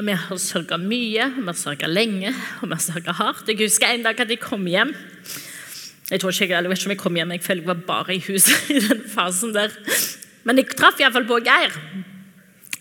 [0.00, 3.48] Og Vi har sørga mye, vi har sørga lenge og vi har sørga hardt.
[3.48, 4.94] Jeg husker en dag at jeg kom hjem.
[6.10, 7.82] Jeg tror ikke, jeg, jeg vet ikke om jeg kom hjem, jeg føler jeg var
[7.90, 9.68] bare i huset i den fasen der.
[10.48, 11.76] Men jeg traff iallfall på Geir.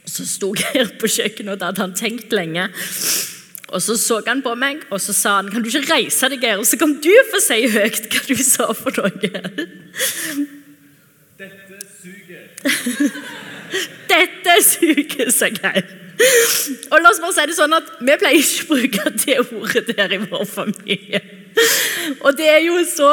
[0.07, 2.69] Så sto Geir på kjøkkenet, og da hadde han tenkt lenge.
[3.67, 6.39] Og Så så han på meg og så sa han, kan du ikke reise deg,
[6.39, 9.11] Geir, og så kan du få si høyt hva du sa for noe.
[11.43, 12.47] Dette suger.
[14.07, 15.99] Dette suger, sa Geir.
[16.91, 19.83] Og la oss bare si det sånn at Vi pleier ikke å bruke det ordet
[19.93, 21.21] der i vår familie.
[22.19, 23.11] Og det er jo så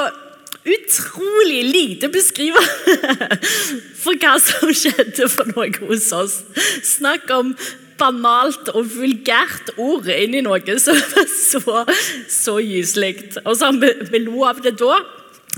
[0.67, 3.39] utrolig lite beskrivende
[4.03, 6.41] for hva som skjedde for noe hos oss.
[6.83, 7.55] Snakk om
[8.01, 11.85] banalt og vulgært ord inni noe som var så,
[12.31, 13.15] så gyselig.
[13.45, 14.99] Og så vi, vi lo av det da.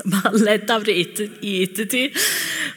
[0.04, 0.98] Vi har ledd av det
[1.42, 2.18] i ettertid.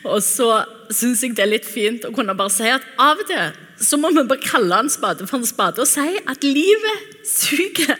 [0.07, 3.27] Og så syns jeg det er litt fint å kunne bare si at av og
[3.29, 3.51] til
[3.81, 7.97] så må vi bare kalle en spade for en spade og si at livet suger.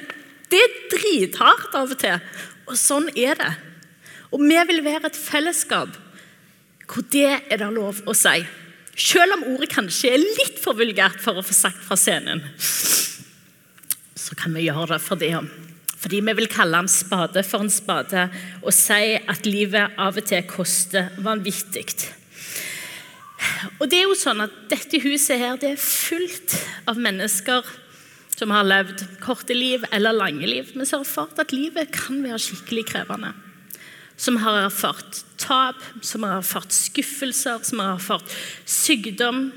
[0.51, 2.21] Det er drithardt av og til,
[2.69, 3.51] og sånn er det.
[4.31, 5.97] Og vi vil være et fellesskap
[6.91, 8.41] hvor det er det lov å si.
[8.99, 14.35] Selv om ordet kanskje er litt for vulgært for å få sagt fra scenen, så
[14.37, 15.33] kan vi gjøre det for det.
[16.01, 18.25] Fordi vi vil kalle en spade for en spade
[18.61, 21.87] og si at livet av og til koster vanvittig.
[23.79, 26.55] Og det er jo sånn at Dette huset her, det er fullt
[26.89, 27.67] av mennesker
[28.41, 32.23] som har levd korte liv eller lange liv, men som har erfart at livet kan
[32.23, 33.35] være skikkelig krevende.
[34.17, 38.33] Som har erfart tap, som har erfart skuffelser, som har erfart
[38.65, 39.49] sykdom.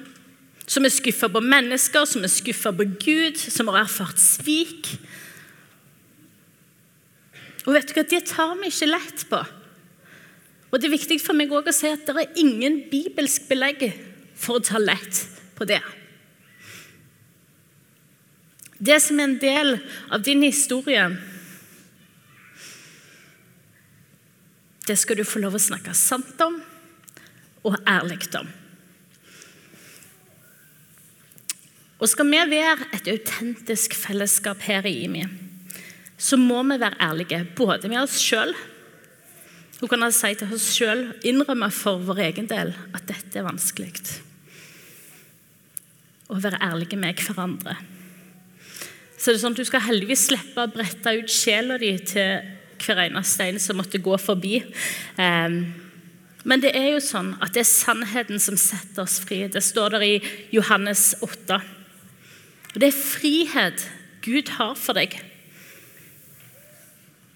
[0.66, 4.88] Som er skuffa på mennesker, som er skuffa på Gud, som har erfart svik.
[7.64, 9.40] Og vet du hva, Det tar vi ikke lett på.
[10.74, 13.84] Og Det er viktig for meg også å si at det er ingen bibelsk belegg
[14.34, 15.20] for å ta lett
[15.54, 15.78] på det.
[18.82, 19.70] Det som er en del
[20.10, 21.04] av din historie,
[24.90, 26.58] det skal du få lov å snakke sant om,
[27.62, 28.50] og ærlig om.
[32.02, 35.22] Og skal vi være et autentisk fellesskap her i IMI,
[36.18, 38.52] så må vi være ærlige både med oss sjøl
[39.84, 43.90] Hun kan si til oss sjøl, innrømme for vår egen del, at dette er vanskelig.
[46.32, 47.74] Og være ærlige med hverandre.
[49.18, 52.48] Så det er sånn at Du skal heldigvis slippe å brette ut sjela di til
[52.80, 54.62] hver eneste en som måtte gå forbi.
[55.20, 55.58] Um,
[56.48, 59.42] men det er jo sånn at det er sannheten som setter oss fri.
[59.52, 60.14] Det står der i
[60.56, 61.60] Johannes 8.
[62.72, 63.86] Og Det er frihet
[64.24, 65.20] Gud har for deg.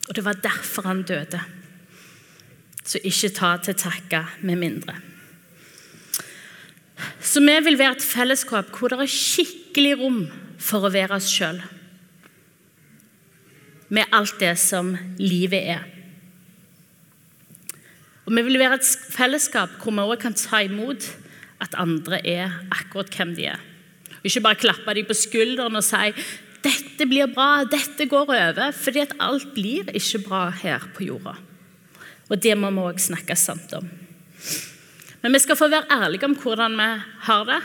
[0.08, 1.44] Og det var derfor han døde.
[2.88, 4.94] Så ikke ta til takke med mindre.
[7.20, 10.22] Så vi vil være et fellesskap hvor det er skikkelig rom
[10.58, 11.60] for å være oss sjøl.
[13.92, 15.84] Med alt det som livet er.
[18.28, 21.06] Og Vi vil være et fellesskap hvor vi også kan ta imot
[21.64, 23.62] at andre er akkurat hvem de er.
[24.18, 26.12] Og ikke bare klappe dem på skulderen og si
[26.62, 31.47] 'dette blir bra, dette går over', fordi at alt blir ikke bra her på jorda.
[32.28, 33.88] Og det må vi òg snakke sant om.
[35.22, 36.88] Men vi skal få være ærlige om hvordan vi
[37.26, 37.60] har det.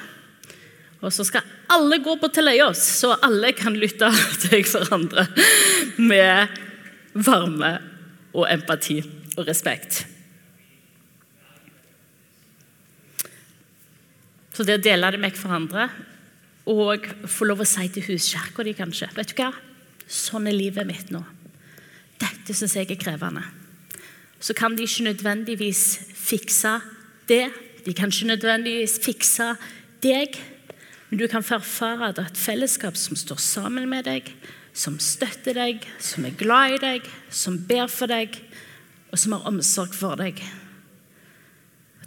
[1.04, 4.08] Og så skal alle gå på Teleios, så alle kan lytte
[4.45, 5.28] til hverandre
[5.99, 6.56] med
[7.13, 7.76] varme
[8.34, 9.02] og empati
[9.36, 10.06] og respekt.
[14.54, 15.89] Så det å dele det med hverandre
[16.69, 19.49] og få lov å si til huskirka di kanskje Vet du hva?
[20.08, 21.19] Sånn er livet mitt nå.
[22.21, 23.43] Dette syns jeg er krevende
[24.43, 26.79] så kan de ikke nødvendigvis fikse
[27.32, 27.45] det.
[27.86, 29.53] De kan ikke nødvendigvis fikse
[30.03, 30.36] deg.
[31.10, 34.27] Men du kan få erfare at det er et fellesskap som står sammen med deg,
[34.73, 38.36] som støtter deg, som er glad i deg, som ber for deg,
[39.13, 40.43] og som har omsorg for deg.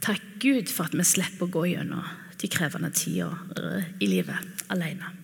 [0.05, 2.05] Takk Gud for at vi slipper å gå gjennom
[2.37, 5.14] de krevende tider i livet alene.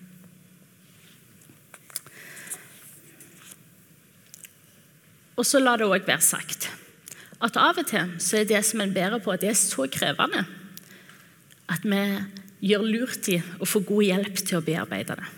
[5.37, 6.73] Og så la det òg være sagt
[7.43, 9.87] at av og til så er det som en bærer på, at det er så
[9.91, 10.45] krevende
[11.71, 12.01] at vi
[12.69, 15.29] gjør lurt i å få god hjelp til å bearbeide det.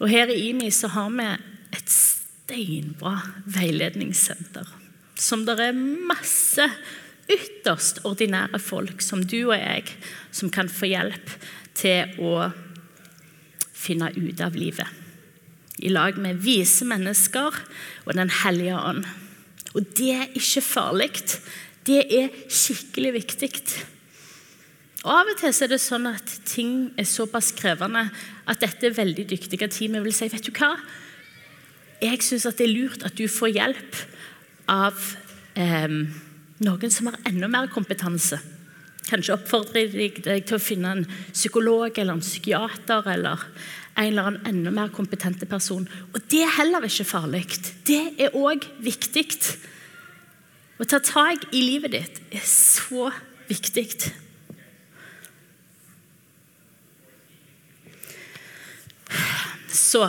[0.00, 1.28] Og Her i IMI så har vi
[1.76, 4.68] et steinbra veiledningssenter.
[5.20, 6.64] Som det er masse
[7.30, 9.92] ytterst ordinære folk som du og jeg
[10.34, 11.34] som kan få hjelp
[11.78, 12.50] til å
[13.76, 14.88] finne ut av livet.
[15.80, 17.56] I lag med vise mennesker
[18.04, 19.06] og Den hellige ånd.
[19.74, 21.10] Og det er ikke farlig.
[21.86, 23.50] Det er skikkelig viktig.
[25.04, 28.08] Og Av og til er det sånn at ting er såpass krevende
[28.50, 30.74] at dette er veldig dyktige teamet vil si vet du hva?
[32.00, 33.96] Jeg syns det er lurt at du får hjelp
[34.70, 35.00] av
[35.56, 35.88] eh,
[36.60, 38.38] noen som har enda mer kompetanse.
[39.08, 43.46] Kanskje oppfordrer de deg til å finne en psykolog eller en psykiater eller
[43.96, 45.88] en eller annen enda mer kompetente person.
[46.14, 47.44] Og det er heller ikke farlig.
[47.86, 49.26] Det er òg viktig.
[50.80, 53.10] Å ta tak i livet ditt er så
[53.50, 53.88] viktig.
[59.70, 60.06] Så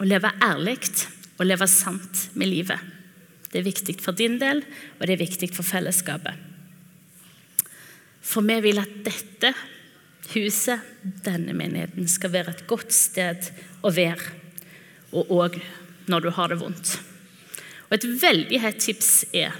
[0.00, 0.78] å leve ærlig
[1.40, 2.78] og leve sant med livet.
[3.50, 4.62] Det er viktig for din del,
[4.98, 6.46] og det er viktig for fellesskapet.
[8.20, 9.50] For vi vil at dette
[10.34, 10.80] huset,
[11.24, 13.50] denne menigheten, skal være et godt sted
[13.82, 14.34] å være,
[15.12, 15.60] og òg
[16.10, 16.98] når du har det vondt.
[17.90, 19.56] Og Et veldig hett tips er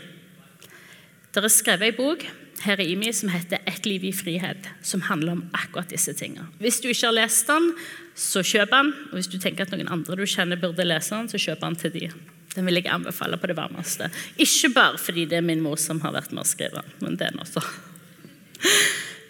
[1.34, 2.24] Det er skrevet ei bok
[2.64, 6.46] her i IMI som heter 'Et liv i frihet', som handler om akkurat disse tingene.
[6.58, 7.74] Hvis du ikke har lest den,
[8.14, 8.92] så kjøp den.
[9.10, 11.76] Og hvis du tenker at noen andre du kjenner burde lese den, så kjøp den
[11.76, 12.10] til de.
[12.54, 14.10] Den vil jeg anbefale på det varmeste.
[14.38, 17.16] Ikke bare fordi det er min mor som har vært med å skrive den, men
[17.16, 17.62] den også.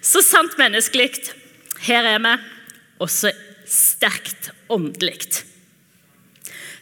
[0.01, 1.13] Så sant menneskelig.
[1.85, 2.33] Her er vi.
[3.01, 3.33] Også
[3.69, 5.45] sterkt åndelig.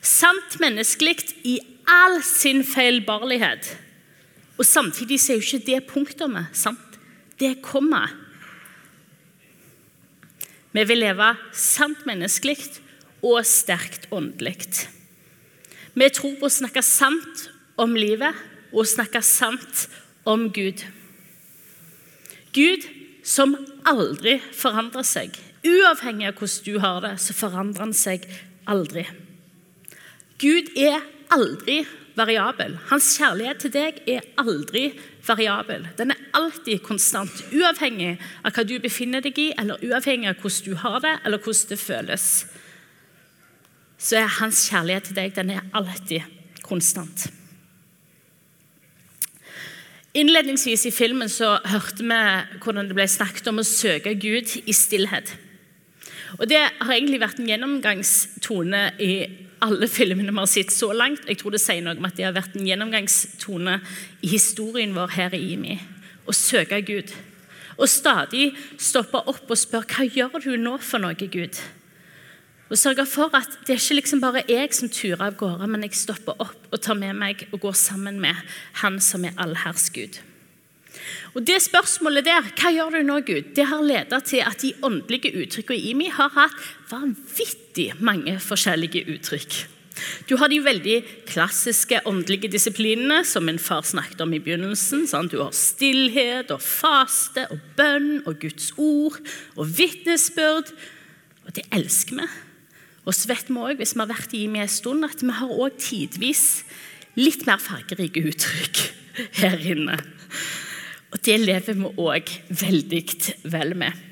[0.03, 1.59] Sant menneskelig i
[1.89, 3.75] all sin feilbarlighet.
[4.59, 6.47] Og samtidig er jo ikke det punktumet.
[6.53, 6.99] sant?
[7.39, 8.09] Det kommer.
[10.73, 12.59] Vi vil leve sant menneskelig
[13.23, 14.87] og sterkt åndelig.
[15.95, 17.49] Vi tror på å snakke sant
[17.79, 18.35] om livet
[18.73, 19.89] og snakke sant
[20.27, 20.85] om Gud.
[22.55, 22.87] Gud
[23.29, 23.55] som
[23.89, 25.37] aldri forandrer seg.
[25.67, 28.25] Uavhengig av hvordan du har det, så forandrer han seg
[28.69, 29.05] aldri.
[30.39, 31.03] Gud er
[31.35, 31.83] aldri
[32.19, 32.77] variabel.
[32.91, 34.89] Hans kjærlighet til deg er aldri
[35.27, 35.87] variabel.
[35.99, 40.65] Den er alltid konstant, uavhengig av hva du befinner deg i, eller uavhengig av hvordan
[40.65, 42.29] du har det, eller hvordan det føles.
[43.99, 46.27] Så er hans kjærlighet til deg den er alltid
[46.63, 47.29] konstant.
[50.17, 52.21] Innledningsvis i filmen så hørte vi
[52.63, 55.35] hvordan det ble snakket om å søke Gud i stillhet.
[56.39, 59.13] Og Det har egentlig vært en gjennomgangstone i
[59.65, 61.27] alle filmene vi har sett så langt.
[61.29, 63.81] Jeg tror det sier noe om at det har vært en gjennomgangstone
[64.23, 65.79] i historien vår her i IMI.
[66.29, 67.13] Å søke Gud.
[67.79, 71.59] Og stadig stoppe opp og spørre hva gjør du nå for noe, Gud?
[72.69, 75.87] Og sørge for at det er ikke liksom bare jeg som turer av gårde, men
[75.87, 78.37] jeg stopper opp og tar med meg og går sammen med
[78.83, 80.21] Han som er allherrsgud.
[81.35, 84.75] Og Det spørsmålet der, hva gjør du nå, Gud, det har ledet til at de
[84.85, 86.57] åndelige uttrykkene i meg har hatt
[86.91, 89.59] vanvittig mange forskjellige uttrykk.
[90.29, 95.07] Du har de veldig klassiske åndelige disiplinene som min far snakket om i begynnelsen.
[95.11, 95.33] Sant?
[95.33, 99.19] Du har stillhet og faste og bønn og Guds ord
[99.57, 100.71] og vitnesbyrd.
[101.47, 102.29] Og det elsker vi.
[103.09, 105.33] Og så vet vi også, hvis vi har vært i IMI en stund, at vi
[105.33, 106.45] har også tidvis
[107.17, 108.83] litt mer fargerike uttrykk
[109.41, 109.97] her inne.
[111.09, 113.03] Og det lever vi òg veldig
[113.49, 114.05] vel med.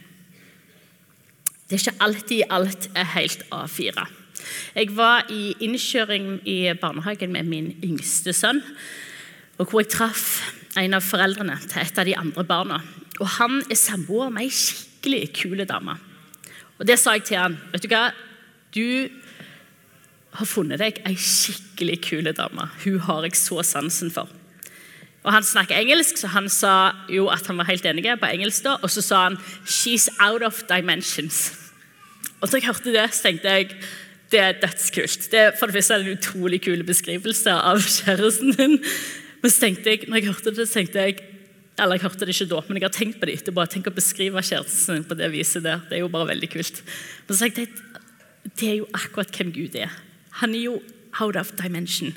[1.67, 4.07] Det er ikke alltid alt er helt A4.
[4.77, 8.63] Jeg var i innkjøring i barnehagen med min yngste sønn,
[9.59, 10.27] og hvor jeg traff
[10.79, 12.81] en av foreldrene til et av de andre barna.
[13.21, 15.97] Og Han er samboer med ei skikkelig kul dame.
[16.79, 17.59] Og Det sa jeg til han.
[17.73, 18.11] Vet du hva?
[18.77, 19.09] Du
[20.37, 22.69] har funnet deg ei skikkelig kul dame.
[22.85, 24.29] Hun har jeg så sansen for.
[25.27, 28.63] Og Han snakker engelsk, så han sa jo at han var helt enig på engelsk.
[28.63, 31.55] da, Og så sa han 'She's out of dimensions'.
[32.41, 33.71] Og da jeg hørte det, så tenkte jeg
[34.31, 35.31] det er dødskult.
[35.31, 38.79] Det er for det første en utrolig kul beskrivelse av kjæresten din.
[39.43, 41.19] Men så tenkte jeg, når jeg hørte det, så tenkte jeg
[41.77, 43.65] eller jeg hørte det ikke da, men jeg har tenkt på det etterpå.
[43.69, 45.83] Tenk å beskrive kjæresten sin på det viset der.
[45.89, 46.81] Det er jo bare veldig kult.
[47.27, 47.75] Men så tenkte jeg,
[48.55, 49.93] det er jo akkurat hvem Gud er.
[50.43, 50.81] Han er jo
[51.21, 52.15] out of dimension.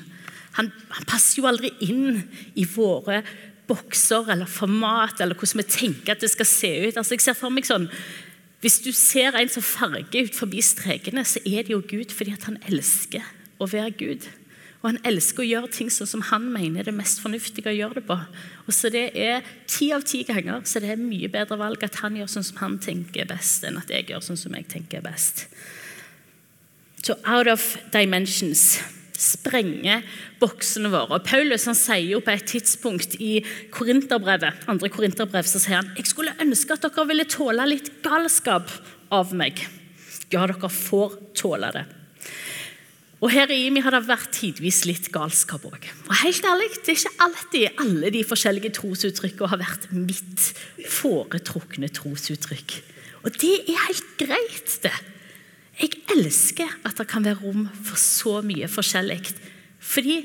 [0.58, 2.22] Han, han passer jo aldri inn
[2.58, 3.22] i våre
[3.70, 6.96] bokser eller format eller hvordan vi tenker at det skal se ut.
[6.96, 7.90] Altså jeg ser for meg sånn,
[8.60, 12.34] Hvis du ser en som farger ut forbi strekene, så er det jo Gud fordi
[12.42, 13.24] han elsker
[13.56, 14.26] å være Gud.
[14.82, 17.76] Og han elsker å gjøre ting sånn som han mener er det mest fornuftige å
[17.78, 18.18] gjøre det på.
[18.66, 22.02] Og så det er Ti av ti ganger så det er mye bedre valg at
[22.02, 24.68] han gjør sånn som han tenker er best, enn at jeg gjør sånn som jeg
[24.68, 25.46] tenker er best.
[27.00, 28.80] Så out of dimensions
[29.20, 29.98] Sprenge
[30.40, 31.18] boksene våre.
[31.18, 33.42] Og Paulus han sier jo på et tidspunkt i
[33.74, 38.72] Korinterbrevet, andre Korinterbrev så sier han, jeg skulle ønske at dere ville tåle litt galskap
[39.12, 39.60] av meg.
[40.32, 41.84] Ja, dere får tåle det.
[43.20, 45.84] Og Her i IMI har det vært tidvis litt galskap òg.
[46.08, 50.46] Og helt ærlig, det er ikke alltid alle de forskjellige trosuttrykkene har vært mitt
[50.88, 52.78] foretrukne trosuttrykk.
[53.20, 54.96] Og det er helt greit, det.
[55.80, 59.22] Jeg elsker at det kan være rom for så mye forskjellig.
[59.80, 60.18] Fordi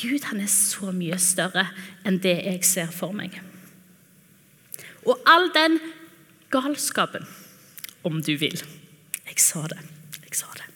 [0.00, 1.68] Gud han er så mye større
[2.06, 3.36] enn det jeg ser for meg.
[5.06, 5.78] Og all den
[6.50, 7.26] galskapen,
[8.04, 8.58] om du vil
[9.30, 9.78] Jeg sa det.
[10.26, 10.66] Jeg sa det.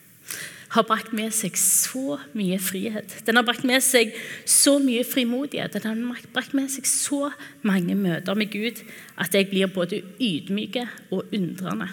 [0.71, 3.11] Har brakt med seg så mye frihet.
[3.27, 4.15] Den har brakt med seg
[4.47, 5.75] så mye frimodighet.
[5.75, 8.85] Den har brakt med seg så mange møter med Gud
[9.19, 10.79] at jeg blir både ydmyk
[11.11, 11.91] og undrende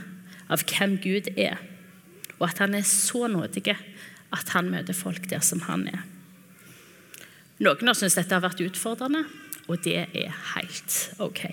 [0.52, 1.58] av hvem Gud er
[2.42, 3.76] og at han er så nådig
[4.32, 6.02] at han møter folk der som han er.
[7.62, 9.26] Noen har syntes dette har vært utfordrende,
[9.70, 11.44] og det er helt ok.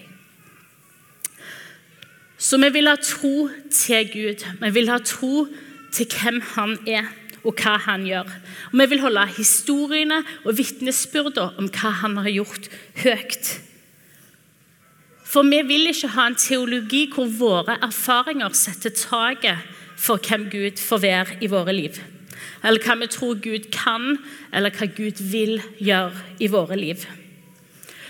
[2.38, 4.44] Så vi vil ha tro til Gud.
[4.62, 5.48] Vi vil ha tro
[5.92, 7.10] til hvem han er,
[7.44, 8.30] og hva han gjør.
[8.72, 12.70] Og Vi vil holde historiene og vitnesbyrdene om hva han har gjort,
[13.02, 13.58] høyt.
[15.28, 19.58] For vi vil ikke ha en teologi hvor våre erfaringer setter taket
[19.98, 21.98] for hvem Gud får være i våre liv.
[22.64, 24.16] Eller hva vi tror Gud kan,
[24.54, 27.02] eller hva Gud vil gjøre i våre liv.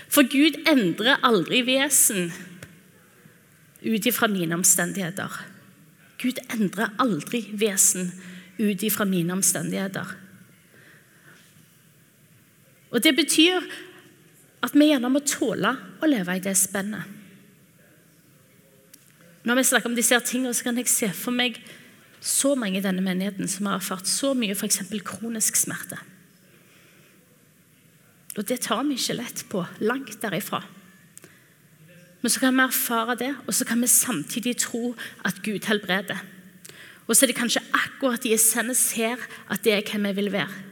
[0.09, 2.31] For Gud endrer aldri vesen
[3.81, 5.35] ut ifra mine omstendigheter.
[6.19, 8.11] Gud endrer aldri vesen
[8.59, 10.17] ut ifra mine omstendigheter.
[12.89, 13.61] Og Det betyr
[14.65, 17.05] at vi gjerne må tåle å leve i det spennet.
[19.47, 21.61] Når vi snakker om disse tingene, så kan jeg se for meg
[22.21, 24.81] så mange i denne menigheten som har erfart så mye f.eks.
[25.07, 25.99] kronisk smerte.
[28.37, 29.63] Og det tar vi ikke lett på.
[29.83, 30.61] Langt derifra.
[32.21, 34.93] Men så kan vi erfare det, og så kan vi samtidig tro
[35.25, 36.19] at Gud helbreder.
[37.07, 39.17] Og så er det kanskje akkurat i essens her
[39.49, 40.68] at det er hvem vi vil være.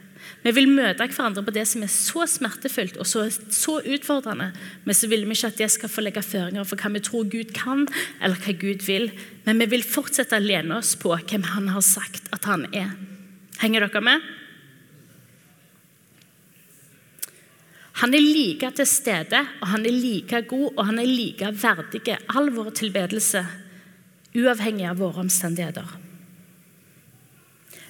[0.47, 4.53] Vi vil møte hverandre på det som er så smertefullt og så, så utfordrende.
[4.85, 7.27] Men så vil vi ikke at det skal få legge føringer for hva vi tror
[7.27, 7.83] Gud kan,
[8.23, 9.09] eller hva Gud vil.
[9.43, 12.95] Men vi vil fortsette å lene oss på hvem Han har sagt at Han er.
[13.59, 14.31] Henger dere med?
[17.99, 22.19] Han er like til stede, og han er like god, og han er like verdig
[22.29, 23.41] all vår tilbedelse,
[24.37, 26.06] uavhengig av våre omstendigheter.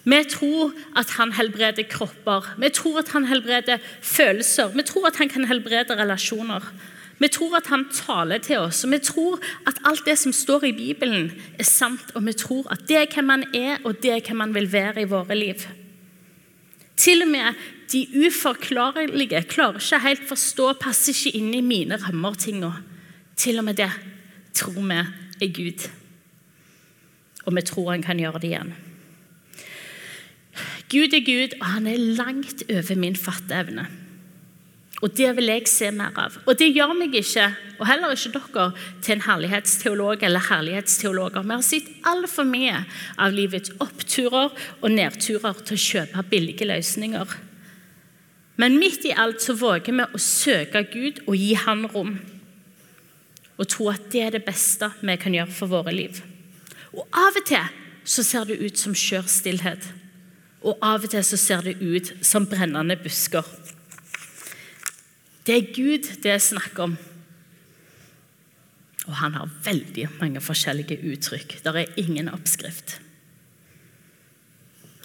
[0.08, 5.20] Vi tror at han helbreder kropper, vi tror at han helbreder følelser, vi tror at
[5.20, 6.64] han kan helbrede relasjoner.
[7.20, 10.68] Vi tror at han taler til oss, og vi tror at alt det som står
[10.70, 12.14] i Bibelen, er sant.
[12.14, 14.70] Og vi tror at det er hvem han er, og det er hvem han vil
[14.72, 15.66] være i våre liv.
[16.98, 17.58] Til og med
[17.92, 22.72] de uforklarlige klarer ikke helt forstå, passer ikke inn i mine rammer, tinga.
[23.36, 23.92] Til og med det
[24.54, 25.02] tror vi
[25.42, 25.90] er Gud.
[27.46, 28.76] Og vi tror han kan gjøre det igjen.
[30.92, 33.88] Gud er Gud, og han er langt over min fatteevne.
[35.06, 36.38] Og det vil jeg se mer av.
[36.48, 38.72] Og det gjør meg ikke, og heller ikke dere,
[39.06, 41.44] til en herlighetsteolog eller herlighetsteologer.
[41.44, 42.80] Vi har sett altfor mye
[43.22, 47.36] av livets oppturer og nedturer til å kjøpe billige løsninger.
[48.58, 52.16] Men midt i alt så våger vi å søke Gud og gi Han rom.
[53.58, 56.24] Og tro at det er det beste vi kan gjøre for våre liv.
[56.96, 57.70] Og av og til
[58.08, 59.86] så ser det ut som skjør stillhet.
[60.68, 63.46] Og av og til så ser det ut som brennende busker.
[65.48, 66.98] Det er Gud det er snakk om.
[69.08, 71.62] Og han har veldig mange forskjellige uttrykk.
[71.64, 72.98] Det er ingen oppskrift.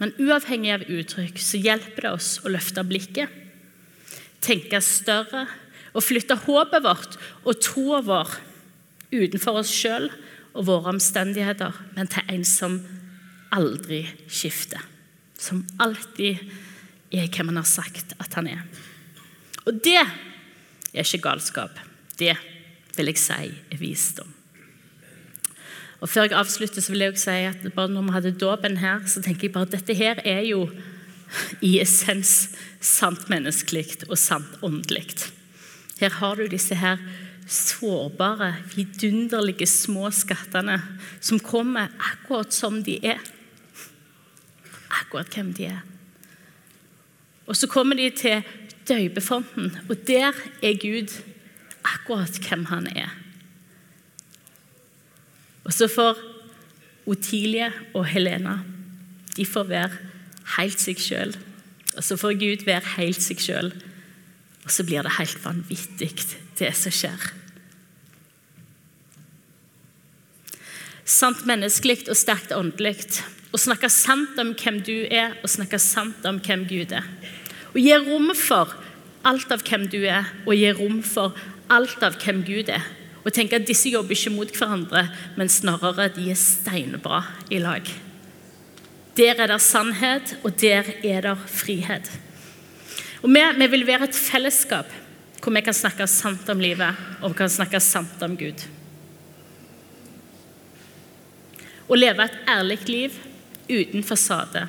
[0.00, 3.30] Men uavhengig av uttrykk så hjelper det oss å løfte blikket,
[4.42, 5.44] tenke større
[5.92, 8.34] og flytte håpet vårt og troa vår
[9.12, 10.08] utenfor oss sjøl
[10.56, 12.80] og våre omstendigheter, men til en som
[13.54, 14.91] aldri skifter.
[15.43, 16.38] Som alltid
[17.12, 18.62] er hvem han har sagt at han er.
[19.66, 21.74] Og det er ikke galskap.
[22.18, 22.36] Det
[22.97, 24.30] vil jeg si er visdom.
[26.03, 28.80] Og Før jeg avslutter, så vil jeg også si at bare når vi hadde dåpen
[28.82, 30.64] her, så tenker jeg bare at dette her er jo
[31.64, 32.51] i essens
[32.82, 35.30] sant menneskelig og sant åndelig.
[36.01, 36.99] Her har du disse her
[37.47, 40.80] sårbare, vidunderlige små skattene
[41.20, 43.22] som kommer akkurat som de er.
[45.12, 45.80] Akkurat hvem de er.
[47.44, 48.40] Og så kommer de til
[48.88, 50.32] døypefonten, og der
[50.62, 51.12] er Gud
[51.84, 53.10] akkurat hvem han er.
[55.64, 56.16] Og så får
[57.06, 58.62] Otilie og Helena
[59.36, 59.98] de får være
[60.56, 61.36] helt seg sjøl.
[61.96, 63.70] Og så får Gud være helt seg sjøl.
[64.64, 66.10] Og så blir det helt vanvittig,
[66.56, 67.28] det som skjer.
[71.04, 72.96] Sant menneskelig og sterkt åndelig.
[73.53, 77.05] Å snakke sant om hvem du er, og snakke sant om hvem Gud er.
[77.74, 78.72] Og gi rom for
[79.28, 81.36] alt av hvem du er, og gi rom for
[81.72, 82.86] alt av hvem Gud er.
[83.22, 85.05] Og tenke at disse jobber ikke mot hverandre,
[85.36, 87.20] men snarere de er steinbra
[87.53, 87.86] i lag.
[89.20, 92.09] Der er det sannhet, og der er det frihet.
[93.22, 95.00] Og vi, vi vil være et fellesskap
[95.42, 98.62] hvor vi kan snakke sant om livet, og vi kan snakke sant om Gud.
[101.90, 103.16] Å leve et ærlig liv
[103.68, 104.66] uten fasade.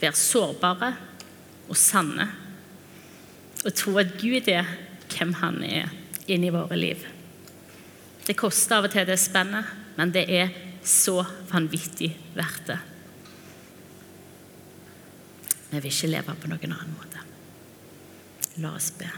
[0.00, 0.92] Være sårbare
[1.68, 2.28] og sanne.
[3.64, 4.68] Og tro at Gud er
[5.10, 5.92] hvem han er
[6.30, 7.02] inni våre liv.
[8.26, 10.52] Det koster av og til det spennet, men det er
[10.86, 12.78] så vanvittig verdt det.
[15.70, 17.22] Vi vil ikke leve på noen annen måte.
[18.62, 19.08] La oss be.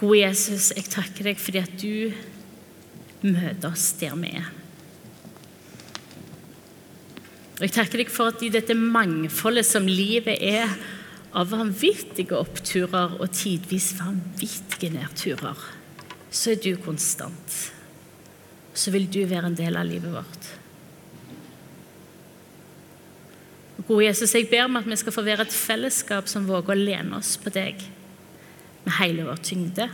[0.00, 4.48] Gode Jesus, jeg takker deg fordi at du møter oss der vi er.
[7.58, 10.72] Og Jeg takker deg for at i dette mangfoldet som livet er,
[11.32, 15.56] av vanvittige oppturer og tidvis vanvittige nedturer,
[16.32, 17.54] så er du konstant.
[18.76, 20.50] Så vil du være en del av livet vårt.
[23.82, 26.78] Gode Jesus, jeg ber om at vi skal få være et fellesskap som våger å
[26.78, 27.80] lene oss på deg
[28.84, 29.88] med hele vår tyngde,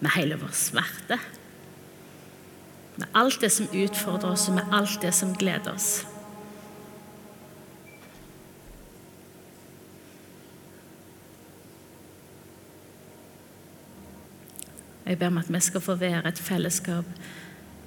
[0.00, 1.18] med hele vår smerte,
[2.96, 6.02] med alt det som utfordrer oss, og med alt det som gleder oss.
[15.06, 17.08] Jeg ber om at vi skal få være et fellesskap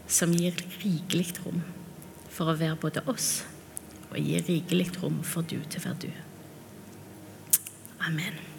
[0.07, 1.61] som gir rikelig rom
[2.29, 3.45] for å være både oss
[4.11, 6.11] og gir rikelig rom for du til å være du.
[8.05, 8.54] Amen.